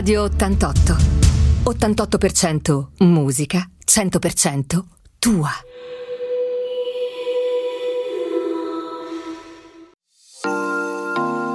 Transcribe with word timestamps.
Radio 0.00 0.22
88. 0.22 0.96
88% 1.64 2.86
musica, 3.00 3.68
100% 3.84 4.82
tua. 5.18 5.50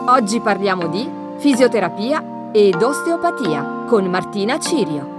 Oggi 0.05 0.39
parliamo 0.41 0.87
di 0.89 1.09
fisioterapia 1.39 2.51
ed 2.51 2.75
osteopatia 2.75 3.85
con 3.87 4.05
Martina 4.05 4.59
Cirio. 4.59 5.15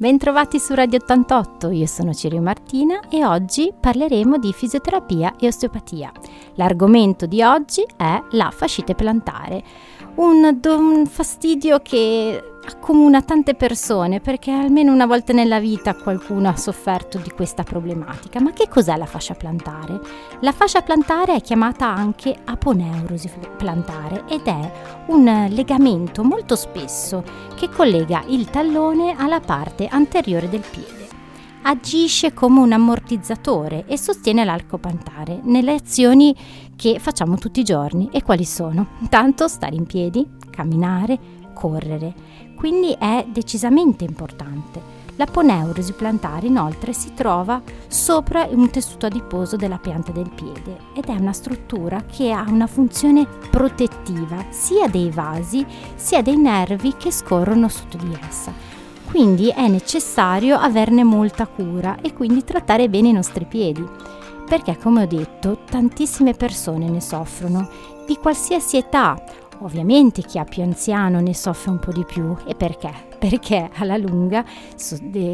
Bentrovati 0.00 0.58
su 0.58 0.72
Radio 0.72 0.98
88, 0.98 1.68
io 1.72 1.84
sono 1.84 2.14
Cirio 2.14 2.40
Martina 2.40 3.00
e 3.10 3.22
oggi 3.22 3.70
parleremo 3.78 4.38
di 4.38 4.50
fisioterapia 4.54 5.36
e 5.36 5.46
osteopatia. 5.46 6.10
L'argomento 6.54 7.26
di 7.26 7.42
oggi 7.42 7.84
è 7.98 8.18
la 8.30 8.50
fascite 8.50 8.94
plantare, 8.94 9.62
un, 10.16 10.60
un 10.62 11.06
fastidio 11.06 11.80
che 11.80 12.42
accomuna 12.66 13.22
tante 13.22 13.54
persone 13.54 14.20
perché 14.20 14.50
almeno 14.50 14.92
una 14.92 15.06
volta 15.06 15.32
nella 15.32 15.58
vita 15.58 15.94
qualcuno 15.94 16.48
ha 16.48 16.56
sofferto 16.56 17.18
di 17.18 17.30
questa 17.30 17.62
problematica. 17.62 18.40
Ma 18.40 18.52
che 18.52 18.68
cos'è 18.68 18.96
la 18.96 19.06
fascia 19.06 19.34
plantare? 19.34 20.00
La 20.40 20.52
fascia 20.52 20.82
plantare 20.82 21.34
è 21.34 21.40
chiamata 21.40 21.86
anche 21.86 22.36
aponeurosi 22.44 23.30
plantare 23.56 24.24
ed 24.28 24.46
è 24.46 24.72
un 25.06 25.46
legamento 25.50 26.22
molto 26.22 26.54
spesso 26.56 27.22
che 27.56 27.68
collega 27.68 28.22
il 28.26 28.48
tallone 28.50 29.14
alla 29.16 29.40
parte 29.40 29.86
anteriore 29.86 30.48
del 30.48 30.64
piede. 30.68 30.99
Agisce 31.62 32.32
come 32.32 32.60
un 32.60 32.72
ammortizzatore 32.72 33.84
e 33.86 33.98
sostiene 33.98 34.44
l'arco 34.44 34.78
plantare 34.78 35.40
nelle 35.42 35.74
azioni 35.74 36.34
che 36.74 36.98
facciamo 36.98 37.36
tutti 37.36 37.60
i 37.60 37.64
giorni. 37.64 38.08
E 38.10 38.22
quali 38.22 38.44
sono? 38.44 38.88
Tanto 39.08 39.46
stare 39.46 39.74
in 39.74 39.86
piedi, 39.86 40.26
camminare, 40.50 41.18
correre 41.52 42.40
quindi 42.60 42.94
è 42.98 43.24
decisamente 43.26 44.04
importante. 44.04 44.98
La 45.16 45.24
poneurosi 45.24 45.94
plantare 45.94 46.46
inoltre 46.46 46.92
si 46.92 47.14
trova 47.14 47.62
sopra 47.88 48.46
un 48.50 48.68
tessuto 48.68 49.06
adiposo 49.06 49.56
della 49.56 49.78
pianta 49.78 50.12
del 50.12 50.28
piede 50.28 50.76
ed 50.94 51.06
è 51.06 51.14
una 51.14 51.32
struttura 51.32 52.04
che 52.04 52.30
ha 52.32 52.44
una 52.46 52.66
funzione 52.66 53.26
protettiva 53.50 54.44
sia 54.50 54.88
dei 54.88 55.10
vasi 55.10 55.64
sia 55.94 56.20
dei 56.20 56.36
nervi 56.36 56.94
che 56.98 57.10
scorrono 57.10 57.68
sotto 57.68 57.96
di 57.96 58.14
essa. 58.28 58.69
Quindi 59.10 59.48
è 59.50 59.66
necessario 59.68 60.56
averne 60.56 61.04
molta 61.04 61.46
cura 61.46 61.96
e 62.00 62.12
quindi 62.12 62.44
trattare 62.44 62.88
bene 62.88 63.08
i 63.08 63.12
nostri 63.12 63.44
piedi 63.44 63.84
perché 64.48 64.76
come 64.78 65.02
ho 65.02 65.06
detto 65.06 65.58
tantissime 65.68 66.34
persone 66.34 66.88
ne 66.88 67.00
soffrono 67.00 67.68
di 68.06 68.16
qualsiasi 68.16 68.76
età 68.78 69.16
Ovviamente 69.62 70.22
chi 70.22 70.38
ha 70.38 70.44
più 70.44 70.62
anziano 70.62 71.20
ne 71.20 71.34
soffre 71.34 71.70
un 71.70 71.78
po' 71.78 71.92
di 71.92 72.04
più 72.04 72.34
e 72.46 72.54
perché? 72.54 73.09
Perché 73.20 73.68
alla 73.74 73.98
lunga 73.98 74.42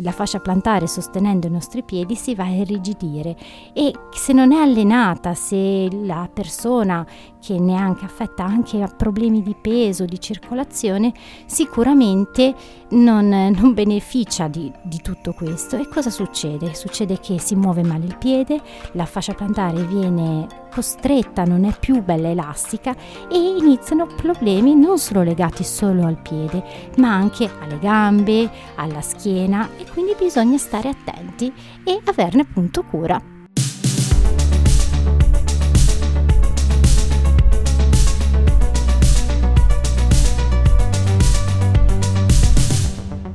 la 0.00 0.10
fascia 0.10 0.40
plantare 0.40 0.88
sostenendo 0.88 1.46
i 1.46 1.50
nostri 1.50 1.84
piedi 1.84 2.16
si 2.16 2.34
va 2.34 2.42
a 2.42 2.50
irrigidire 2.50 3.36
e 3.72 3.92
se 4.10 4.32
non 4.32 4.52
è 4.52 4.60
allenata, 4.60 5.34
se 5.34 5.88
la 5.92 6.28
persona 6.32 7.06
che 7.40 7.60
ne 7.60 7.74
è 7.74 7.76
anche 7.76 8.04
affetta 8.04 8.44
anche 8.44 8.82
a 8.82 8.88
problemi 8.88 9.40
di 9.40 9.54
peso, 9.54 10.04
di 10.04 10.18
circolazione, 10.18 11.12
sicuramente 11.46 12.54
non, 12.90 13.28
non 13.28 13.72
beneficia 13.72 14.48
di, 14.48 14.72
di 14.82 15.00
tutto 15.00 15.32
questo. 15.32 15.76
E 15.76 15.86
cosa 15.88 16.10
succede? 16.10 16.74
Succede 16.74 17.20
che 17.20 17.38
si 17.38 17.54
muove 17.54 17.84
male 17.84 18.06
il 18.06 18.16
piede, 18.18 18.60
la 18.92 19.06
fascia 19.06 19.32
plantare 19.32 19.84
viene 19.84 20.64
costretta, 20.76 21.44
non 21.44 21.64
è 21.64 21.74
più 21.78 22.02
bella 22.02 22.28
elastica 22.28 22.94
e 23.30 23.38
iniziano 23.38 24.04
problemi 24.04 24.74
non 24.74 24.98
solo 24.98 25.22
legati 25.22 25.64
solo 25.64 26.04
al 26.04 26.18
piede, 26.20 26.62
ma 26.98 27.14
anche 27.14 27.50
alle 27.60 27.78
gambe, 27.78 28.50
alla 28.74 29.00
schiena 29.00 29.70
e 29.78 29.86
quindi 29.90 30.14
bisogna 30.18 30.58
stare 30.58 30.90
attenti 30.90 31.50
e 31.82 31.98
averne 32.04 32.42
appunto 32.42 32.82
cura. 32.82 33.18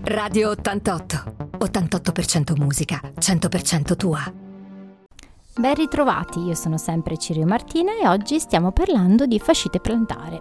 Radio 0.04 0.50
88. 0.52 1.36
88% 1.58 2.56
musica, 2.60 3.02
100% 3.18 3.96
tua. 3.96 4.51
Ben 5.54 5.74
ritrovati, 5.74 6.40
io 6.40 6.56
sono 6.56 6.78
sempre 6.78 7.18
Cirio 7.18 7.46
Martina 7.46 7.92
e 8.02 8.08
oggi 8.08 8.40
stiamo 8.40 8.72
parlando 8.72 9.26
di 9.26 9.38
fascite 9.38 9.82
plantare. 9.82 10.40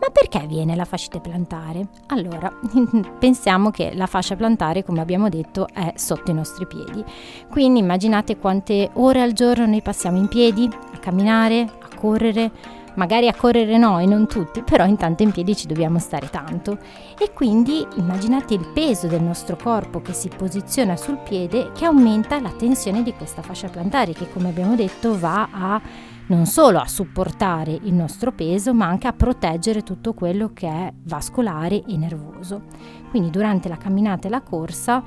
Ma 0.00 0.10
perché 0.12 0.48
viene 0.48 0.74
la 0.74 0.84
fascite 0.84 1.20
plantare? 1.20 1.86
Allora, 2.08 2.52
pensiamo 3.20 3.70
che 3.70 3.94
la 3.94 4.06
fascia 4.06 4.34
plantare, 4.34 4.82
come 4.82 5.00
abbiamo 5.00 5.28
detto, 5.28 5.68
è 5.72 5.92
sotto 5.94 6.32
i 6.32 6.34
nostri 6.34 6.66
piedi. 6.66 7.04
Quindi 7.48 7.78
immaginate 7.78 8.36
quante 8.36 8.90
ore 8.94 9.22
al 9.22 9.32
giorno 9.32 9.64
noi 9.64 9.80
passiamo 9.80 10.18
in 10.18 10.26
piedi, 10.26 10.68
a 10.92 10.98
camminare, 10.98 11.60
a 11.60 11.94
correre, 11.94 12.50
magari 12.94 13.28
a 13.28 13.34
correre 13.34 13.76
noi, 13.78 14.06
non 14.06 14.26
tutti, 14.26 14.62
però 14.62 14.84
intanto 14.84 15.22
in 15.22 15.30
piedi 15.30 15.56
ci 15.56 15.66
dobbiamo 15.66 15.98
stare 15.98 16.28
tanto. 16.30 16.78
E 17.18 17.32
quindi 17.32 17.86
immaginate 17.96 18.54
il 18.54 18.70
peso 18.72 19.06
del 19.06 19.22
nostro 19.22 19.56
corpo 19.56 20.00
che 20.00 20.12
si 20.12 20.28
posiziona 20.34 20.96
sul 20.96 21.18
piede 21.18 21.72
che 21.72 21.84
aumenta 21.84 22.40
la 22.40 22.50
tensione 22.50 23.02
di 23.02 23.12
questa 23.14 23.42
fascia 23.42 23.68
plantare 23.68 24.12
che 24.12 24.30
come 24.30 24.48
abbiamo 24.48 24.74
detto 24.74 25.18
va 25.18 25.48
a 25.50 25.80
non 26.28 26.46
solo 26.46 26.78
a 26.78 26.86
supportare 26.86 27.72
il 27.72 27.94
nostro 27.94 28.32
peso, 28.32 28.74
ma 28.74 28.86
anche 28.86 29.06
a 29.06 29.12
proteggere 29.12 29.82
tutto 29.82 30.12
quello 30.12 30.50
che 30.52 30.68
è 30.68 30.92
vascolare 31.04 31.82
e 31.86 31.96
nervoso. 31.96 32.64
Quindi 33.10 33.30
durante 33.30 33.68
la 33.68 33.76
camminata 33.76 34.28
e 34.28 34.30
la 34.30 34.42
corsa 34.42 35.02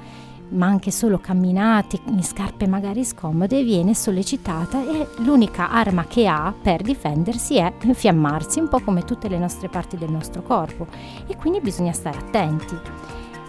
ma 0.51 0.65
anche 0.65 0.91
solo 0.91 1.19
camminate 1.19 1.99
in 2.07 2.23
scarpe 2.23 2.67
magari 2.67 3.03
scomode, 3.03 3.63
viene 3.63 3.93
sollecitata 3.93 4.81
e 4.81 5.07
l'unica 5.17 5.69
arma 5.69 6.05
che 6.05 6.27
ha 6.27 6.53
per 6.59 6.81
difendersi 6.81 7.57
è 7.57 7.73
infiammarsi, 7.83 8.59
un 8.59 8.67
po' 8.67 8.79
come 8.79 9.03
tutte 9.03 9.27
le 9.27 9.37
nostre 9.37 9.69
parti 9.69 9.97
del 9.97 10.11
nostro 10.11 10.41
corpo 10.41 10.87
e 11.27 11.35
quindi 11.35 11.61
bisogna 11.61 11.93
stare 11.93 12.17
attenti. 12.17 12.77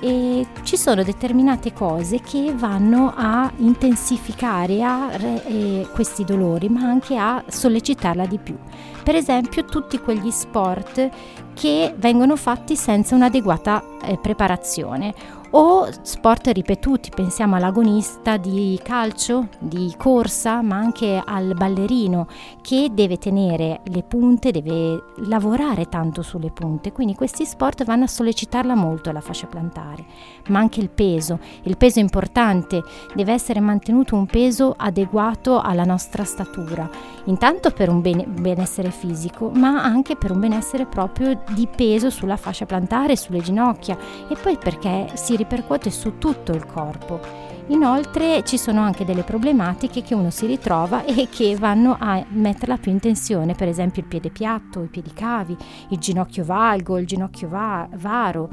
E 0.04 0.46
ci 0.64 0.76
sono 0.76 1.04
determinate 1.04 1.72
cose 1.72 2.20
che 2.20 2.52
vanno 2.56 3.12
a 3.14 3.48
intensificare 3.58 4.82
a, 4.82 5.12
eh, 5.12 5.86
questi 5.92 6.24
dolori, 6.24 6.68
ma 6.68 6.80
anche 6.80 7.16
a 7.16 7.44
sollecitarla 7.46 8.26
di 8.26 8.38
più. 8.38 8.58
Per 9.04 9.14
esempio, 9.14 9.64
tutti 9.64 10.00
quegli 10.00 10.32
sport 10.32 11.08
che 11.54 11.94
vengono 11.98 12.34
fatti 12.34 12.74
senza 12.74 13.14
un'adeguata 13.14 13.84
eh, 14.02 14.18
preparazione 14.18 15.14
o 15.54 15.86
sport 16.02 16.48
ripetuti, 16.48 17.10
pensiamo 17.14 17.56
all'agonista 17.56 18.36
di 18.36 18.78
calcio, 18.82 19.48
di 19.58 19.92
corsa, 19.98 20.62
ma 20.62 20.76
anche 20.76 21.20
al 21.22 21.54
ballerino 21.54 22.26
che 22.62 22.90
deve 22.92 23.18
tenere 23.18 23.80
le 23.84 24.02
punte, 24.02 24.50
deve 24.50 25.02
lavorare 25.26 25.88
tanto 25.88 26.22
sulle 26.22 26.50
punte, 26.50 26.92
quindi 26.92 27.14
questi 27.14 27.44
sport 27.44 27.84
vanno 27.84 28.04
a 28.04 28.08
sollecitarla 28.08 28.74
molto 28.74 29.12
la 29.12 29.20
fascia 29.20 29.46
plantare, 29.46 30.04
ma 30.48 30.58
anche 30.58 30.80
il 30.80 30.88
peso, 30.88 31.38
il 31.64 31.76
peso 31.76 31.98
è 31.98 32.02
importante, 32.02 32.82
deve 33.14 33.32
essere 33.32 33.60
mantenuto 33.60 34.16
un 34.16 34.26
peso 34.26 34.74
adeguato 34.76 35.60
alla 35.60 35.84
nostra 35.84 36.24
statura, 36.24 36.88
intanto 37.24 37.70
per 37.70 37.90
un 37.90 38.00
bene, 38.00 38.24
benessere 38.26 38.90
fisico, 38.90 39.50
ma 39.50 39.82
anche 39.82 40.16
per 40.16 40.30
un 40.30 40.40
benessere 40.40 40.86
proprio 40.86 41.38
di 41.50 41.68
peso 41.68 42.08
sulla 42.08 42.36
fascia 42.36 42.64
plantare, 42.64 43.16
sulle 43.16 43.40
ginocchia. 43.40 43.98
E 44.28 44.36
poi 44.36 44.56
perché 44.56 45.10
si 45.14 45.36
ripercuote 45.42 45.90
su 45.90 46.18
tutto 46.18 46.52
il 46.52 46.66
corpo. 46.66 47.20
Inoltre 47.68 48.42
ci 48.44 48.58
sono 48.58 48.80
anche 48.80 49.04
delle 49.04 49.22
problematiche 49.22 50.02
che 50.02 50.14
uno 50.14 50.30
si 50.30 50.46
ritrova 50.46 51.04
e 51.04 51.28
che 51.30 51.56
vanno 51.56 51.96
a 51.98 52.24
metterla 52.28 52.76
più 52.76 52.90
in 52.90 52.98
tensione, 52.98 53.54
per 53.54 53.68
esempio 53.68 54.02
il 54.02 54.08
piede 54.08 54.30
piatto, 54.30 54.82
i 54.82 54.88
piedi 54.88 55.12
cavi, 55.12 55.56
il 55.88 55.98
ginocchio 55.98 56.44
valgo, 56.44 56.98
il 56.98 57.06
ginocchio 57.06 57.48
va- 57.48 57.88
varo, 57.94 58.48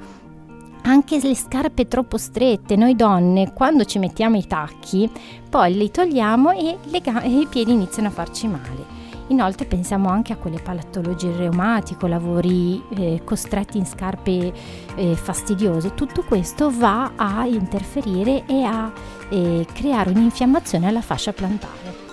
anche 0.84 1.20
le 1.22 1.36
scarpe 1.36 1.88
troppo 1.88 2.18
strette, 2.18 2.76
noi 2.76 2.96
donne 2.96 3.52
quando 3.54 3.84
ci 3.84 4.00
mettiamo 4.00 4.38
i 4.38 4.48
tacchi, 4.48 5.10
poi 5.50 5.76
li 5.76 5.92
togliamo 5.92 6.52
e, 6.52 6.78
ga- 7.02 7.22
e 7.22 7.40
i 7.40 7.48
piedi 7.48 7.72
iniziano 7.72 8.08
a 8.08 8.12
farci 8.12 8.48
male. 8.48 8.99
Inoltre 9.30 9.66
pensiamo 9.66 10.10
anche 10.10 10.34
a 10.34 10.38
quelle 10.38 10.60
patologie 10.60 11.36
reumatiche, 11.36 12.08
lavori 12.08 12.84
eh, 12.96 13.22
costretti 13.24 13.78
in 13.78 13.86
scarpe 13.86 14.54
eh, 14.96 15.16
fastidiose. 15.16 15.94
Tutto 15.94 16.24
questo 16.24 16.72
va 16.72 17.14
a 17.16 17.46
interferire 17.46 18.46
e 18.46 18.64
a 18.64 18.92
eh, 19.30 19.66
creare 19.72 20.10
un'infiammazione 20.10 20.88
alla 20.88 21.02
fascia 21.02 21.32
plantare. 21.32 22.08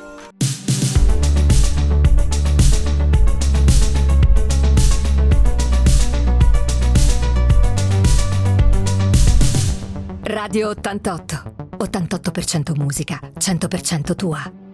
Radio 10.23 10.69
88. 10.71 11.55
88% 11.79 12.77
musica, 12.77 13.19
100% 13.39 14.15
tua. 14.15 14.66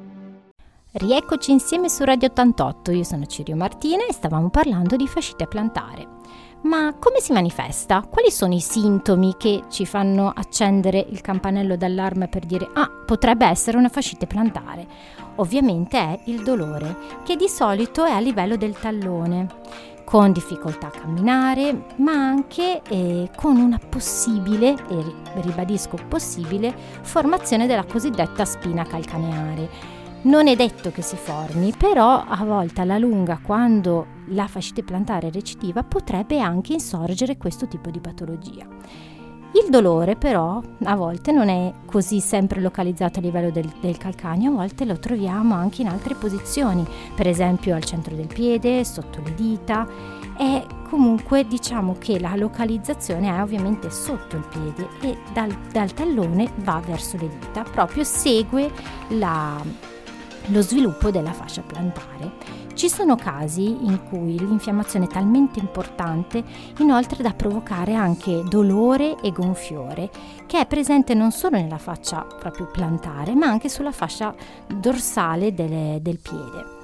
Rieccoci 0.94 1.53
insieme 1.53 1.89
su 1.89 2.05
Radio 2.05 2.29
88, 2.29 2.91
io 2.91 3.03
sono 3.03 3.25
Cirio 3.25 3.56
Martina 3.56 4.05
e 4.06 4.12
stavamo 4.12 4.50
parlando 4.50 4.94
di 4.94 5.09
fascite 5.09 5.47
plantare. 5.47 6.06
Ma 6.65 6.94
come 6.99 7.19
si 7.19 7.33
manifesta? 7.33 8.03
Quali 8.03 8.31
sono 8.31 8.53
i 8.53 8.61
sintomi 8.61 9.37
che 9.39 9.62
ci 9.71 9.87
fanno 9.87 10.31
accendere 10.31 10.99
il 11.09 11.23
campanello 11.23 11.77
d'allarme 11.77 12.29
per 12.29 12.44
dire 12.44 12.69
ah, 12.75 12.91
potrebbe 13.06 13.47
essere 13.47 13.79
una 13.79 13.89
fascite 13.89 14.27
plantare? 14.27 14.87
Ovviamente 15.37 15.97
è 15.97 16.21
il 16.27 16.43
dolore, 16.43 16.95
che 17.25 17.37
di 17.37 17.49
solito 17.49 18.05
è 18.05 18.11
a 18.11 18.21
livello 18.21 18.56
del 18.56 18.79
tallone, 18.79 19.47
con 20.05 20.31
difficoltà 20.31 20.88
a 20.88 20.91
camminare, 20.91 21.87
ma 21.97 22.12
anche 22.12 22.83
eh, 22.87 23.31
con 23.35 23.56
una 23.56 23.79
possibile, 23.79 24.75
e 24.91 25.05
ribadisco 25.41 25.97
possibile, 26.06 26.75
formazione 27.00 27.67
della 27.67 27.85
cosiddetta 27.85 28.45
spina 28.45 28.85
calcaneare 28.85 29.92
non 30.23 30.47
è 30.47 30.55
detto 30.55 30.91
che 30.91 31.03
si 31.03 31.17
formi, 31.17 31.73
però 31.77 32.25
a 32.27 32.45
volte 32.45 32.81
alla 32.81 32.99
lunga, 32.99 33.41
quando 33.43 34.07
la 34.29 34.47
fascite 34.47 34.83
plantare 34.83 35.31
recidiva, 35.31 35.83
potrebbe 35.83 36.41
anche 36.41 36.75
insorgere 36.75 37.37
questo 37.37 37.67
tipo 37.67 37.91
di 37.91 37.99
patologia. 37.99 38.67
Il 39.55 39.69
dolore 39.69 40.17
però 40.17 40.63
a 40.85 40.95
volte 40.95 41.31
non 41.31 41.51
è 41.51 41.75
così 41.85 42.21
sempre 42.21 42.61
localizzato 42.61 43.19
a 43.19 43.23
livello 43.23 43.51
del, 43.51 43.71
del, 43.81 43.99
calcaneo, 43.99 44.53
a 44.53 44.55
volte 44.55 44.87
lo 44.87 44.99
troviamo 44.99 45.55
anche 45.55 45.83
in 45.83 45.89
altre 45.89 46.15
posizioni, 46.15 46.87
per 47.15 47.29
esempio 47.29 47.75
al 47.75 47.85
centro 47.85 48.15
del 48.15 48.29
piede, 48.29 48.83
sotto 48.85 49.21
le 49.23 49.35
dita 49.35 49.87
e 50.39 50.65
comunque 50.89 51.47
diciamo 51.47 51.97
che 51.99 52.19
la 52.19 52.35
localizzazione 52.35 53.29
è 53.29 53.43
ovviamente 53.43 53.91
sotto 53.91 54.37
il 54.37 54.47
piede 54.49 54.89
e 55.03 55.19
dal, 55.35 55.55
dal 55.71 55.93
tallone 55.93 56.51
va 56.59 56.81
verso 56.87 57.19
le 57.19 57.29
dita, 57.29 57.63
proprio 57.63 58.05
segue 58.05 58.71
la, 59.09 59.61
lo 60.47 60.61
sviluppo 60.62 61.11
della 61.11 61.33
fascia 61.33 61.62
plantare. 61.62 62.61
Ci 62.75 62.89
sono 62.89 63.17
casi 63.17 63.85
in 63.85 64.03
cui 64.09 64.39
l'infiammazione 64.39 65.05
è 65.05 65.09
talmente 65.09 65.59
importante 65.59 66.43
inoltre 66.79 67.23
da 67.23 67.33
provocare 67.33 67.94
anche 67.94 68.43
dolore 68.49 69.21
e 69.21 69.31
gonfiore, 69.31 70.11
che 70.47 70.59
è 70.59 70.67
presente 70.67 71.15
non 71.15 71.31
solo 71.31 71.56
nella 71.56 71.79
fascia 71.79 72.23
proprio 72.23 72.67
plantare, 72.73 73.35
ma 73.35 73.47
anche 73.47 73.69
sulla 73.69 73.93
fascia 73.93 74.35
dorsale 74.67 75.53
delle, 75.55 75.99
del 76.00 76.19
piede. 76.19 76.81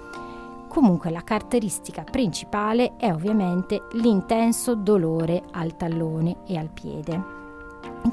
Comunque 0.68 1.10
la 1.10 1.24
caratteristica 1.24 2.04
principale 2.04 2.96
è 2.98 3.10
ovviamente 3.10 3.84
l'intenso 3.92 4.74
dolore 4.74 5.42
al 5.52 5.76
tallone 5.76 6.44
e 6.46 6.58
al 6.58 6.68
piede. 6.68 7.37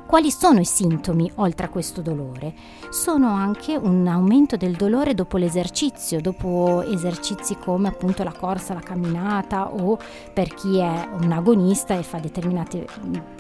Quali 0.06 0.32
sono 0.32 0.60
i 0.60 0.66
sintomi 0.66 1.32
oltre 1.36 1.66
a 1.66 1.70
questo 1.70 2.02
dolore? 2.02 2.54
Sono 2.90 3.34
anche 3.34 3.76
un 3.76 4.08
aumento 4.08 4.56
del 4.56 4.76
dolore 4.76 5.14
dopo 5.14 5.38
l'esercizio, 5.38 6.22
dopo 6.22 6.84
esercizi 6.84 7.58
come 7.58 7.88
appunto 7.88 8.24
la 8.24 8.32
corsa, 8.32 8.74
la 8.74 8.82
camminata 8.82 9.74
o 9.74 9.98
per 10.34 10.54
chi 10.54 10.78
è 10.78 11.10
un 11.20 11.32
agonista 11.32 11.98
e 11.98 12.04
fa 12.04 12.20
determinati 12.20 12.86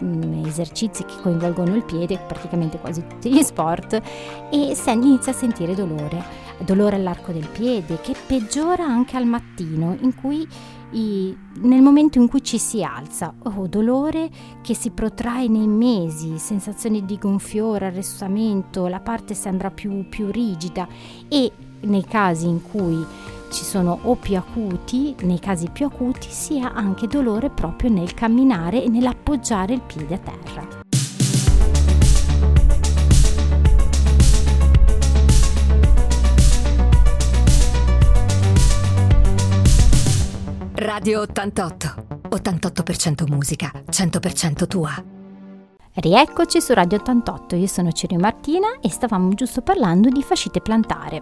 mm, 0.03 0.45
esercizi 0.45 1.05
che 1.05 1.15
coinvolgono 1.21 1.75
il 1.75 1.83
piede, 1.83 2.17
praticamente 2.17 2.79
quasi 2.79 3.05
tutti 3.07 3.31
gli 3.31 3.41
sport, 3.41 4.01
e 4.51 4.75
se 4.75 4.91
inizia 4.91 5.31
a 5.31 5.35
sentire 5.35 5.75
dolore, 5.75 6.23
dolore 6.59 6.95
all'arco 6.95 7.31
del 7.31 7.47
piede 7.47 7.99
che 8.01 8.15
peggiora 8.25 8.83
anche 8.83 9.17
al 9.17 9.25
mattino 9.25 9.95
in 10.01 10.15
cui 10.15 10.47
i, 10.91 11.35
nel 11.61 11.81
momento 11.81 12.19
in 12.19 12.27
cui 12.27 12.43
ci 12.43 12.57
si 12.57 12.83
alza, 12.83 13.33
oh, 13.43 13.67
dolore 13.67 14.29
che 14.61 14.73
si 14.73 14.91
protrae 14.91 15.47
nei 15.47 15.67
mesi, 15.67 16.37
sensazioni 16.37 17.05
di 17.05 17.17
gonfiore, 17.17 17.87
arrestamento, 17.87 18.87
la 18.87 18.99
parte 18.99 19.33
sembra 19.33 19.71
più, 19.71 20.07
più 20.07 20.31
rigida 20.31 20.87
e 21.27 21.51
nei 21.81 22.05
casi 22.05 22.47
in 22.47 22.61
cui 22.61 23.05
ci 23.51 23.63
sono 23.63 23.99
o 24.03 24.15
più 24.15 24.37
acuti, 24.37 25.15
nei 25.21 25.39
casi 25.39 25.69
più 25.69 25.85
acuti, 25.85 26.27
sia 26.29 26.73
anche 26.73 27.07
dolore 27.07 27.49
proprio 27.49 27.89
nel 27.89 28.13
camminare 28.13 28.83
e 28.83 28.89
nell'appoggiare 28.89 29.73
il 29.73 29.81
piede 29.81 30.15
a 30.15 30.19
terra. 30.19 30.84
Radio 40.95 41.19
88. 41.23 42.19
88% 42.29 43.27
musica, 43.27 43.69
100% 43.89 44.65
tua. 44.65 44.91
Rieccoci 45.95 46.61
su 46.61 46.73
Radio 46.73 46.99
88, 46.99 47.57
io 47.57 47.67
sono 47.67 47.91
Cirio 47.91 48.17
Martina 48.17 48.79
e 48.79 48.89
stavamo 48.89 49.33
giusto 49.33 49.61
parlando 49.61 50.07
di 50.07 50.23
fascite 50.23 50.61
plantare. 50.61 51.21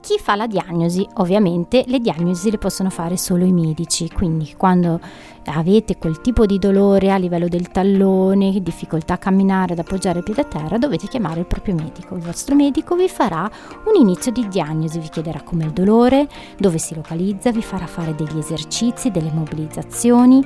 Chi 0.00 0.16
fa 0.18 0.36
la 0.36 0.46
diagnosi? 0.46 1.06
Ovviamente 1.14 1.84
le 1.86 1.98
diagnosi 1.98 2.50
le 2.50 2.58
possono 2.58 2.88
fare 2.88 3.16
solo 3.16 3.44
i 3.44 3.52
medici, 3.52 4.08
quindi 4.08 4.54
quando 4.56 5.00
avete 5.46 5.98
quel 5.98 6.20
tipo 6.20 6.46
di 6.46 6.58
dolore 6.58 7.10
a 7.10 7.16
livello 7.16 7.48
del 7.48 7.68
tallone, 7.70 8.62
difficoltà 8.62 9.14
a 9.14 9.18
camminare, 9.18 9.72
ad 9.72 9.80
appoggiare 9.80 10.18
il 10.18 10.24
piede 10.24 10.42
a 10.42 10.44
terra, 10.44 10.78
dovete 10.78 11.08
chiamare 11.08 11.40
il 11.40 11.46
proprio 11.46 11.74
medico. 11.74 12.14
Il 12.14 12.22
vostro 12.22 12.54
medico 12.54 12.94
vi 12.94 13.08
farà 13.08 13.50
un 13.86 14.00
inizio 14.00 14.30
di 14.30 14.46
diagnosi, 14.48 15.00
vi 15.00 15.08
chiederà 15.08 15.42
com'è 15.42 15.64
il 15.64 15.72
dolore, 15.72 16.28
dove 16.58 16.78
si 16.78 16.94
localizza, 16.94 17.50
vi 17.50 17.62
farà 17.62 17.86
fare 17.86 18.14
degli 18.14 18.38
esercizi, 18.38 19.10
delle 19.10 19.32
mobilizzazioni 19.32 20.42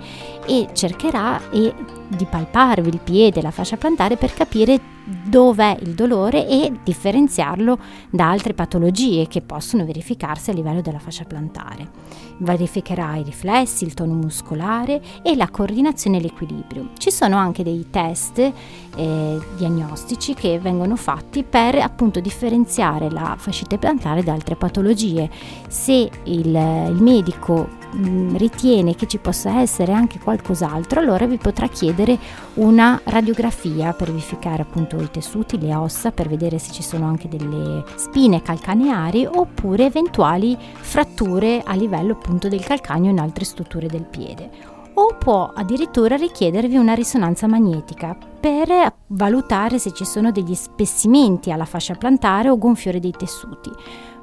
e 0.47 0.69
cercherà 0.73 1.51
e 1.51 2.01
di 2.17 2.25
palparvi 2.25 2.89
il 2.89 3.01
piede, 3.03 3.43
la 3.43 3.51
fascia 3.51 3.77
plantare 3.77 4.17
per 4.17 4.33
capire 4.35 4.81
dov'è 5.05 5.77
il 5.81 5.95
dolore 5.95 6.47
e 6.47 6.73
differenziarlo 6.83 7.79
da 8.11 8.31
altre 8.31 8.55
patologie 8.55 9.27
che 9.27 9.41
possono 9.41 9.85
verificarsi 9.85 10.51
a 10.51 10.53
livello 10.53 10.81
della 10.81 10.99
fascia 10.99 11.25
plantare. 11.25 11.91
Verificherà 12.39 13.17
i 13.17 13.23
riflessi, 13.23 13.85
il 13.85 13.95
tono 13.95 14.15
muscolare 14.15 15.01
e 15.23 15.35
la 15.35 15.49
coordinazione 15.49 16.19
e 16.19 16.21
l'equilibrio. 16.21 16.91
Ci 16.99 17.11
sono 17.11 17.37
anche 17.37 17.63
dei 17.63 17.87
test 17.91 18.53
eh, 18.97 19.39
diagnostici 19.57 20.35
che 20.35 20.59
vengono 20.59 20.97
fatti 20.97 21.43
per 21.45 21.77
appunto 21.77 22.21
differenziare 22.21 23.11
la 23.11 23.37
fascite 23.39 23.79
plantare 23.79 24.23
da 24.23 24.33
altre 24.33 24.57
patologie. 24.57 25.31
Se 25.69 26.11
il, 26.25 26.47
il 26.47 26.99
medico 27.01 27.81
Mm, 27.95 28.37
ritiene 28.37 28.95
che 28.95 29.07
ci 29.07 29.19
possa 29.19 29.61
essere 29.61 29.93
anche 29.93 30.19
qualcos'altro, 30.19 31.01
allora 31.01 31.27
vi 31.27 31.37
potrà 31.37 31.67
chiedere 31.69 32.19
una 32.55 32.99
radiografia 33.05 33.93
per 33.93 34.09
verificare 34.09 34.63
appunto 34.63 34.97
i 34.97 35.11
tessuti, 35.11 35.61
le 35.61 35.75
ossa, 35.75 36.11
per 36.11 36.27
vedere 36.27 36.59
se 36.59 36.73
ci 36.73 36.83
sono 36.83 37.07
anche 37.07 37.29
delle 37.29 37.85
spine 37.97 38.41
calcaneari 38.41 39.27
oppure 39.27 39.85
eventuali 39.85 40.57
fratture 40.59 41.61
a 41.63 41.75
livello 41.75 42.13
appunto 42.13 42.49
del 42.49 42.65
calcaneo 42.65 43.11
in 43.11 43.19
altre 43.19 43.45
strutture 43.45 43.89
del 43.89 44.05
piede 44.05 44.72
o 44.95 45.17
può 45.19 45.51
addirittura 45.55 46.17
richiedervi 46.17 46.77
una 46.77 46.95
risonanza 46.95 47.47
magnetica 47.47 48.17
per 48.41 48.95
valutare 49.09 49.79
se 49.79 49.93
ci 49.93 50.05
sono 50.05 50.31
degli 50.31 50.55
spessimenti 50.55 51.51
alla 51.51 51.65
fascia 51.65 51.95
plantare 51.95 52.49
o 52.49 52.59
gonfiore 52.59 53.01
dei 53.01 53.13
tessuti 53.13 53.71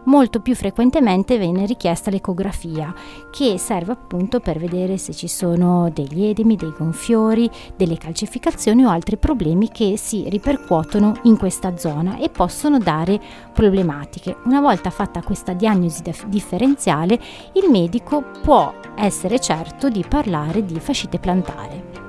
molto 0.10 0.40
più 0.42 0.56
frequentemente 0.56 1.38
viene 1.38 1.68
richiesta 1.68 2.10
l'ecografia, 2.10 2.94
che 3.30 3.58
serve 3.60 3.92
appunto 3.92 4.40
per 4.40 4.58
vedere 4.58 4.98
se 4.98 5.14
ci 5.14 5.28
sono 5.28 5.90
degli 5.94 6.26
edemi, 6.26 6.56
dei 6.56 6.74
gonfiori, 6.76 7.50
delle 7.76 7.96
calcificazioni 7.96 8.84
o 8.84 8.90
altri 8.90 9.18
problemi 9.18 9.70
che 9.70 9.98
si 9.98 10.28
ripercuotono 10.28 11.20
in 11.24 11.38
questa 11.38 11.78
zona 11.78 12.18
e 12.18 12.30
possono 12.30 12.80
dare 12.80 13.22
problematiche. 13.54 14.36
Una 14.46 14.62
volta 14.62 14.90
fatta 14.90 15.22
questa 15.22 15.54
diagnosi 15.54 16.02
differenziale, 16.28 17.20
il 17.54 17.70
medico 17.70 18.24
può 18.42 18.74
essere 18.96 19.40
certo 19.40 19.90
di 19.90 20.04
parlare 20.08 20.66
di 20.66 20.80
fascite 20.80 21.20
plantare. 21.20 22.09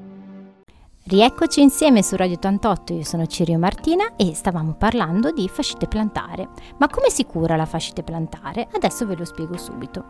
Rieccoci 1.11 1.59
insieme 1.59 2.03
su 2.03 2.15
Radio 2.15 2.35
88, 2.35 2.93
io 2.93 3.03
sono 3.03 3.25
Cirio 3.25 3.57
Martina 3.57 4.13
e 4.15 4.33
stavamo 4.33 4.75
parlando 4.77 5.31
di 5.31 5.49
fascite 5.49 5.85
plantare. 5.85 6.47
Ma 6.77 6.87
come 6.87 7.09
si 7.09 7.25
cura 7.25 7.57
la 7.57 7.65
fascite 7.65 8.01
plantare? 8.01 8.69
Adesso 8.71 9.05
ve 9.05 9.17
lo 9.17 9.25
spiego 9.25 9.57
subito. 9.57 10.05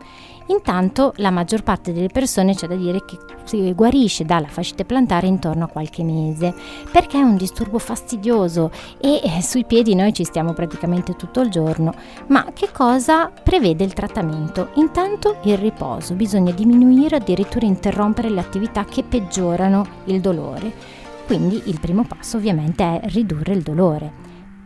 Intanto 0.46 1.12
la 1.16 1.32
maggior 1.32 1.64
parte 1.64 1.92
delle 1.92 2.06
persone 2.06 2.54
c'è 2.54 2.68
da 2.68 2.76
dire 2.76 3.04
che 3.04 3.18
si 3.42 3.74
guarisce 3.74 4.24
dalla 4.24 4.46
fascite 4.46 4.84
plantare 4.84 5.26
intorno 5.26 5.64
a 5.64 5.66
qualche 5.66 6.04
mese, 6.04 6.54
perché 6.92 7.18
è 7.18 7.22
un 7.22 7.34
disturbo 7.34 7.80
fastidioso 7.80 8.70
e 9.00 9.22
eh, 9.24 9.42
sui 9.42 9.64
piedi 9.64 9.96
noi 9.96 10.12
ci 10.12 10.22
stiamo 10.22 10.52
praticamente 10.52 11.16
tutto 11.16 11.40
il 11.40 11.50
giorno. 11.50 11.92
Ma 12.28 12.46
che 12.52 12.70
cosa 12.70 13.28
prevede 13.28 13.82
il 13.82 13.92
trattamento? 13.92 14.68
Intanto 14.74 15.38
il 15.42 15.58
riposo, 15.58 16.14
bisogna 16.14 16.52
diminuire 16.52 17.16
o 17.16 17.18
addirittura 17.18 17.66
interrompere 17.66 18.30
le 18.30 18.38
attività 18.38 18.84
che 18.84 19.02
peggiorano 19.02 19.84
il 20.04 20.20
dolore 20.20 20.91
quindi 21.32 21.62
il 21.64 21.80
primo 21.80 22.04
passo 22.04 22.36
ovviamente 22.36 22.84
è 22.84 23.08
ridurre 23.08 23.54
il 23.54 23.62
dolore. 23.62 24.12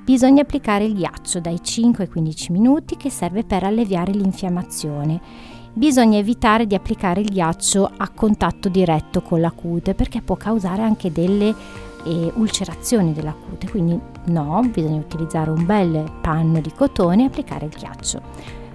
bisogna 0.03 0.43
applicare 0.43 0.85
il 0.85 0.95
ghiaccio 0.95 1.39
dai 1.39 1.63
5 1.63 2.03
ai 2.03 2.11
15 2.11 2.51
minuti 2.51 2.97
che 2.97 3.09
serve 3.09 3.45
per 3.45 3.63
alleviare 3.63 4.11
l'infiammazione. 4.11 5.21
Bisogna 5.73 6.19
evitare 6.19 6.67
di 6.67 6.75
applicare 6.75 7.21
il 7.21 7.29
ghiaccio 7.29 7.89
a 7.97 8.09
contatto 8.09 8.69
diretto 8.69 9.23
con 9.23 9.41
la 9.41 9.53
cute 9.53 9.95
perché 9.95 10.23
può 10.23 10.35
causare 10.35 10.83
anche 10.83 11.13
delle 11.13 11.55
eh, 12.05 12.33
ulcerazioni 12.35 13.13
della 13.13 13.33
cute, 13.33 13.71
quindi 13.71 13.97
no, 14.25 14.61
bisogna 14.69 14.99
utilizzare 14.99 15.51
un 15.51 15.65
bel 15.65 16.05
panno 16.21 16.61
di 16.61 16.73
cotone 16.73 17.23
e 17.23 17.27
applicare 17.27 17.67
il 17.67 17.77
ghiaccio. 17.79 18.21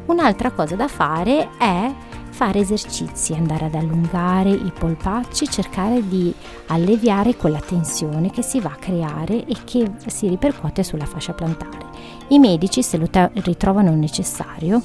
Un'altra 0.06 0.52
cosa 0.52 0.78
da 0.78 0.88
fare 0.88 1.50
è 1.58 1.94
fare 2.42 2.58
esercizi, 2.58 3.34
andare 3.34 3.66
ad 3.66 3.76
allungare 3.76 4.50
i 4.50 4.72
polpacci, 4.74 5.48
cercare 5.48 6.08
di 6.08 6.34
alleviare 6.70 7.36
quella 7.36 7.60
tensione 7.60 8.32
che 8.32 8.42
si 8.42 8.60
va 8.60 8.72
a 8.72 8.78
creare 8.78 9.46
e 9.46 9.58
che 9.64 9.88
si 10.08 10.28
ripercuote 10.28 10.82
sulla 10.82 11.06
fascia 11.06 11.34
plantare. 11.34 11.86
I 12.30 12.40
medici, 12.40 12.82
se 12.82 12.98
lo 12.98 13.08
te- 13.08 13.30
ritrovano 13.44 13.94
necessario, 13.94 14.82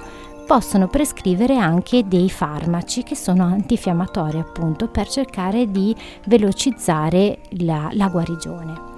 possono 0.46 0.86
prescrivere 0.86 1.56
anche 1.56 2.06
dei 2.06 2.28
farmaci 2.28 3.02
che 3.02 3.16
sono 3.16 3.44
antinfiammatori 3.44 4.38
appunto 4.38 4.88
per 4.88 5.08
cercare 5.08 5.70
di 5.70 5.96
velocizzare 6.26 7.38
la, 7.60 7.88
la 7.92 8.08
guarigione. 8.08 8.95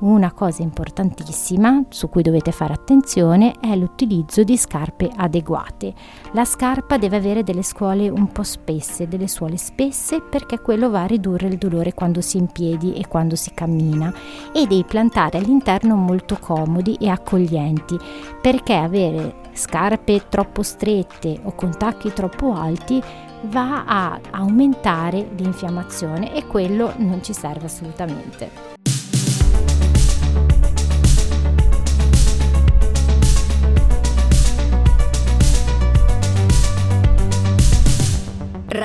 Una 0.00 0.30
cosa 0.30 0.62
importantissima 0.62 1.82
su 1.88 2.08
cui 2.08 2.22
dovete 2.22 2.52
fare 2.52 2.72
attenzione 2.72 3.56
è 3.58 3.74
l'utilizzo 3.74 4.44
di 4.44 4.56
scarpe 4.56 5.10
adeguate. 5.12 5.92
La 6.34 6.44
scarpa 6.44 6.98
deve 6.98 7.16
avere 7.16 7.42
delle 7.42 7.64
suole 7.64 8.08
un 8.08 8.30
po' 8.30 8.44
spesse, 8.44 9.08
delle 9.08 9.26
suole 9.26 9.56
spesse 9.56 10.20
perché 10.20 10.60
quello 10.60 10.88
va 10.88 11.02
a 11.02 11.06
ridurre 11.06 11.48
il 11.48 11.58
dolore 11.58 11.94
quando 11.94 12.20
si 12.20 12.36
è 12.36 12.40
in 12.40 12.46
piedi 12.46 12.92
e 12.92 13.08
quando 13.08 13.34
si 13.34 13.50
cammina 13.52 14.14
e 14.52 14.68
dei 14.68 14.84
plantare 14.84 15.38
all'interno 15.38 15.96
molto 15.96 16.38
comodi 16.38 16.94
e 17.00 17.08
accoglienti 17.08 17.98
perché 18.40 18.74
avere 18.74 19.50
scarpe 19.52 20.28
troppo 20.28 20.62
strette 20.62 21.40
o 21.42 21.56
con 21.56 21.76
tacchi 21.76 22.12
troppo 22.12 22.52
alti 22.54 23.02
va 23.46 23.84
a 23.84 24.20
aumentare 24.30 25.28
l'infiammazione 25.36 26.36
e 26.36 26.46
quello 26.46 26.92
non 26.98 27.20
ci 27.20 27.32
serve 27.32 27.66
assolutamente. 27.66 28.77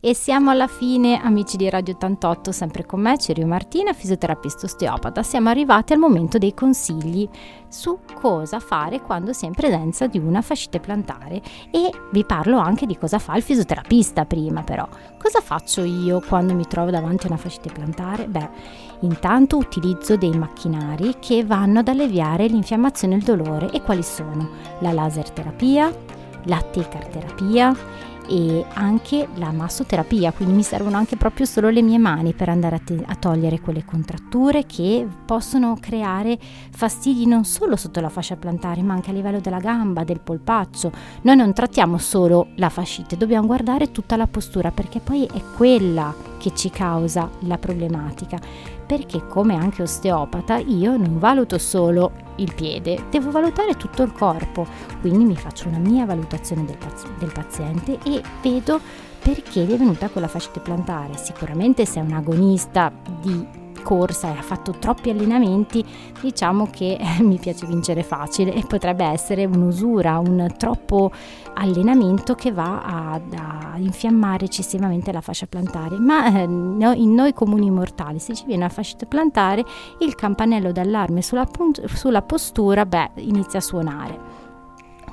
E 0.00 0.14
siamo 0.14 0.50
alla 0.50 0.68
fine, 0.68 1.20
amici 1.20 1.56
di 1.56 1.68
Radio 1.68 1.92
88, 1.94 2.52
sempre 2.52 2.86
con 2.86 3.00
me, 3.00 3.18
Cirio 3.18 3.48
Martina, 3.48 3.92
fisioterapista 3.92 4.66
osteopata. 4.66 5.24
Siamo 5.24 5.48
arrivati 5.48 5.92
al 5.92 5.98
momento 5.98 6.38
dei 6.38 6.54
consigli 6.54 7.28
su 7.66 7.98
cosa 8.14 8.60
fare 8.60 9.00
quando 9.00 9.32
si 9.32 9.44
è 9.44 9.48
in 9.48 9.54
presenza 9.54 10.06
di 10.06 10.18
una 10.18 10.40
fascite 10.40 10.78
plantare 10.78 11.42
e 11.72 11.90
vi 12.12 12.24
parlo 12.24 12.58
anche 12.58 12.86
di 12.86 12.96
cosa 12.96 13.18
fa 13.18 13.34
il 13.34 13.42
fisioterapista 13.42 14.24
prima 14.24 14.62
però. 14.62 14.86
Cosa 15.20 15.40
faccio 15.40 15.82
io 15.82 16.22
quando 16.24 16.54
mi 16.54 16.64
trovo 16.68 16.92
davanti 16.92 17.26
a 17.26 17.30
una 17.30 17.36
fascite 17.36 17.72
plantare? 17.72 18.28
Beh, 18.28 18.50
intanto 19.00 19.56
utilizzo 19.56 20.16
dei 20.16 20.30
macchinari 20.30 21.16
che 21.18 21.44
vanno 21.44 21.80
ad 21.80 21.88
alleviare 21.88 22.46
l'infiammazione 22.46 23.14
e 23.14 23.16
il 23.16 23.24
dolore 23.24 23.70
e 23.72 23.82
quali 23.82 24.04
sono? 24.04 24.48
La 24.78 24.92
laser 24.92 25.28
terapia, 25.30 25.92
la 26.44 26.62
tecar 26.62 27.08
terapia 27.08 27.74
e 28.28 28.64
anche 28.74 29.28
la 29.34 29.50
massoterapia, 29.50 30.32
quindi 30.32 30.54
mi 30.54 30.62
servono 30.62 30.96
anche 30.96 31.16
proprio 31.16 31.46
solo 31.46 31.70
le 31.70 31.82
mie 31.82 31.98
mani 31.98 32.34
per 32.34 32.48
andare 32.48 32.76
a, 32.76 32.78
te- 32.78 33.02
a, 33.04 33.14
togliere 33.14 33.60
quelle 33.60 33.84
contratture 33.84 34.66
che 34.66 35.06
possono 35.24 35.76
creare 35.80 36.38
fastidi 36.70 37.26
non 37.26 37.44
solo 37.44 37.76
sotto 37.76 38.00
la 38.00 38.08
fascia 38.08 38.36
plantare 38.36 38.82
ma 38.82 38.94
anche 38.94 39.10
a 39.10 39.14
livello 39.14 39.40
della 39.40 39.58
gamba, 39.58 40.04
del 40.04 40.20
polpaccio. 40.20 40.92
Noi 41.22 41.36
non 41.36 41.52
trattiamo 41.52 41.98
solo 41.98 42.48
la 42.56 42.68
fascite, 42.68 43.16
dobbiamo 43.16 43.46
guardare 43.46 43.90
tutta 43.90 44.16
la 44.16 44.26
postura 44.26 44.70
perché 44.70 45.00
poi 45.00 45.24
è 45.24 45.42
quella 45.56 46.14
che 46.38 46.54
ci 46.54 46.70
causa 46.70 47.28
la 47.40 47.58
problematica 47.58 48.38
perché 48.88 49.26
come 49.26 49.54
anche 49.54 49.82
osteopata 49.82 50.56
io 50.56 50.96
non 50.96 51.18
valuto 51.18 51.58
solo 51.58 52.12
il 52.36 52.54
piede, 52.54 53.04
devo 53.10 53.30
valutare 53.30 53.74
tutto 53.74 54.02
il 54.02 54.12
corpo, 54.12 54.66
quindi 55.02 55.24
mi 55.24 55.36
faccio 55.36 55.68
una 55.68 55.78
mia 55.78 56.06
valutazione 56.06 56.64
del, 56.64 56.78
pazi- 56.78 57.06
del 57.18 57.30
paziente 57.30 57.98
e 58.04 58.22
vedo 58.42 58.80
perché 59.20 59.64
gli 59.64 59.72
è 59.72 59.76
venuta 59.76 60.08
quella 60.08 60.28
fascite 60.28 60.60
plantare. 60.60 61.18
Sicuramente 61.18 61.84
se 61.84 62.00
è 62.00 62.02
un 62.02 62.12
agonista 62.12 62.90
di 63.20 63.57
corsa 63.88 64.34
e 64.34 64.36
ha 64.36 64.42
fatto 64.42 64.72
troppi 64.78 65.08
allenamenti, 65.08 65.82
diciamo 66.20 66.68
che 66.70 66.98
mi 67.20 67.38
piace 67.38 67.64
vincere 67.64 68.02
facile 68.02 68.52
e 68.52 68.62
potrebbe 68.66 69.06
essere 69.06 69.46
un'usura, 69.46 70.18
un 70.18 70.46
troppo 70.58 71.10
allenamento 71.54 72.34
che 72.34 72.52
va 72.52 72.82
a, 72.82 73.14
a 73.14 73.78
infiammare 73.78 74.44
eccessivamente 74.44 75.10
la 75.10 75.22
fascia 75.22 75.46
plantare. 75.46 75.96
Ma 75.96 76.38
eh, 76.38 76.42
in 76.42 77.14
noi 77.14 77.32
comuni 77.32 77.70
mortali, 77.70 78.18
se 78.18 78.34
ci 78.34 78.44
viene 78.44 78.64
la 78.64 78.68
fascia 78.68 79.06
plantare, 79.06 79.64
il 80.00 80.14
campanello 80.14 80.70
d'allarme 80.70 81.22
sulla, 81.22 81.46
punt- 81.46 81.86
sulla 81.86 82.20
postura, 82.20 82.84
beh, 82.84 83.12
inizia 83.14 83.60
a 83.60 83.62
suonare. 83.62 84.47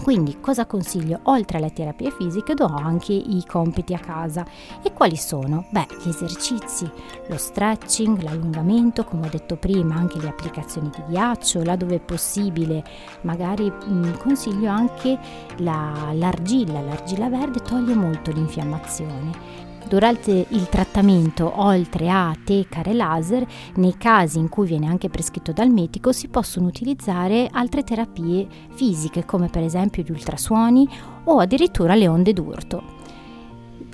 Quindi 0.02 0.40
cosa 0.40 0.66
consiglio? 0.66 1.20
Oltre 1.24 1.58
alle 1.58 1.74
terapie 1.74 2.12
fisiche 2.12 2.54
do 2.54 2.66
anche 2.66 3.14
i 3.14 3.44
compiti 3.48 3.94
a 3.94 4.00
casa. 4.00 4.46
E 4.82 4.94
quali 4.94 5.18
sono? 5.18 5.66
Beh, 5.70 5.88
gli 6.04 6.10
esercizi, 6.10 6.90
lo 7.28 7.38
stretching, 7.38 8.22
l'allungamento, 8.22 9.04
come 9.04 9.28
ho 9.28 9.30
detto 9.30 9.56
prima, 9.56 9.96
anche 9.96 10.20
le 10.20 10.30
applicazioni 10.30 10.90
di 10.90 11.02
ghiaccio, 11.08 11.64
là 11.64 11.76
dove 11.76 11.96
è 11.96 12.00
possibile. 12.00 12.84
Magari 13.22 13.70
mh, 13.70 13.94
mm, 13.94 14.14
consiglio 14.18 14.70
anche 14.70 15.18
la, 15.58 16.12
l'argilla, 16.14 16.82
l'argilla 16.82 17.30
verde 17.30 17.60
toglie 17.60 17.96
molto 17.96 18.32
l'infiammazione 18.32 19.65
Durante 19.88 20.48
il 20.50 20.68
trattamento, 20.68 21.62
oltre 21.62 22.10
a 22.10 22.36
tecar 22.44 22.88
e 22.88 22.94
laser, 22.94 23.46
nei 23.76 23.96
casi 23.98 24.40
in 24.40 24.50
cui 24.50 24.66
viene 24.66 24.88
anche 24.88 25.10
prescritto 25.10 25.52
dal 25.52 25.70
medico, 25.70 26.12
si 26.12 26.28
possono 26.28 26.68
utilizzare 26.68 27.48
altre 27.52 27.84
terapie 27.84 28.48
fisiche, 28.74 29.26
come 29.26 29.48
per 29.48 29.62
esempio 29.62 30.02
gli 30.02 30.12
ultrasuoni 30.12 30.90
o 31.26 31.40
addirittura 31.40 31.94
le 31.94 32.08
onde 32.08 32.34
d'urto. 32.34 32.84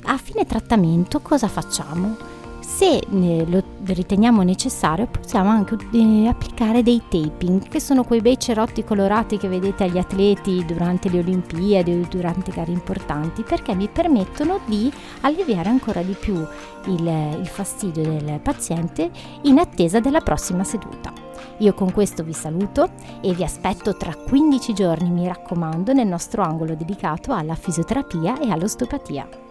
A 0.04 0.18
fine 0.18 0.46
trattamento 0.46 1.20
cosa 1.20 1.50
facciamo? 1.50 2.41
Se 2.74 3.00
lo 3.10 3.64
riteniamo 3.84 4.42
necessario 4.42 5.06
possiamo 5.06 5.50
anche 5.50 5.78
eh, 5.92 6.28
applicare 6.28 6.82
dei 6.82 7.04
taping, 7.08 7.68
che 7.68 7.80
sono 7.80 8.04
quei 8.04 8.22
bei 8.22 8.40
cerotti 8.40 8.84
colorati 8.84 9.38
che 9.38 9.48
vedete 9.48 9.84
agli 9.84 10.00
atleti 10.00 10.66
durante 10.66 11.10
le 11.10 11.20
Olimpiadi 11.20 11.92
o 11.92 12.08
durante 12.10 12.50
gare 12.50 12.72
importanti, 12.72 13.44
perché 13.44 13.76
mi 13.76 13.88
permettono 13.88 14.62
di 14.66 14.92
alleviare 15.22 15.70
ancora 15.70 16.02
di 16.02 16.16
più 16.20 16.34
il, 16.86 17.38
il 17.40 17.48
fastidio 17.48 18.02
del 18.02 18.40
paziente 18.40 19.12
in 19.44 19.60
attesa 19.60 20.00
della 20.00 20.22
prossima 20.22 20.64
seduta. 20.64 21.14
Io 21.58 21.74
con 21.76 21.92
questo 21.92 22.24
vi 22.24 22.34
saluto 22.34 22.90
e 23.22 23.34
vi 23.34 23.44
aspetto 23.44 23.96
tra 23.96 24.16
15 24.16 24.74
giorni, 24.74 25.12
mi 25.12 25.28
raccomando, 25.28 25.94
nel 25.94 26.08
nostro 26.08 26.42
angolo 26.42 26.74
dedicato 26.74 27.32
alla 27.34 27.54
fisioterapia 27.54 28.40
e 28.40 28.50
all'osteopatia. 28.50 29.51